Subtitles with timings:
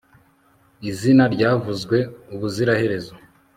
[0.89, 1.97] Izina ryavuzwe
[2.35, 3.13] ubuziraherezo